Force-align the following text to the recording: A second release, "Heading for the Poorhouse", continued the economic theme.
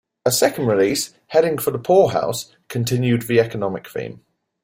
A 0.25 0.31
second 0.31 0.65
release, 0.65 1.13
"Heading 1.27 1.59
for 1.59 1.69
the 1.69 1.77
Poorhouse", 1.77 2.51
continued 2.69 3.21
the 3.27 3.39
economic 3.39 3.87
theme. 3.87 4.21